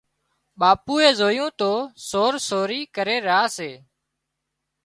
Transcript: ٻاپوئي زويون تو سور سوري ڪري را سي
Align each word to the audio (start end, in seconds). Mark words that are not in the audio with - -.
ٻاپوئي 0.59 1.09
زويون 1.19 1.51
تو 1.59 1.71
سور 2.07 2.33
سوري 2.47 2.81
ڪري 2.95 3.17
را 3.27 3.41
سي 3.55 3.71